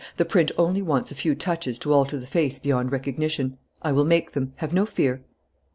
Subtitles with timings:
[0.17, 3.59] "The print only wants a few touches to alter the face beyond recognition.
[3.83, 4.53] I will make them.
[4.55, 5.21] Have no fear."